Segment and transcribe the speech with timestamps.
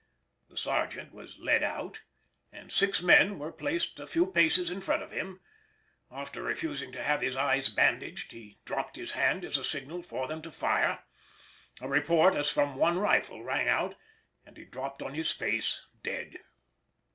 [0.49, 2.01] The sergeant was led out,
[2.51, 5.41] and six men were placed a few paces in front of him;
[6.09, 10.25] after refusing to have his eyes bandaged, he dropped his hand as a signal for
[10.25, 11.03] them to fire;
[11.81, 13.93] a report as from one rifle rang out,
[14.43, 16.39] and he dropped on his face dead.